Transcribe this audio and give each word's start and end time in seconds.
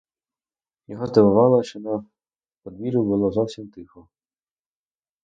Його 0.87 1.07
здивувало, 1.07 1.63
що 1.63 1.79
на 1.79 2.05
подвір'ю 2.63 3.03
було 3.03 3.31
зовсім 3.31 3.67
тихо. 3.69 4.07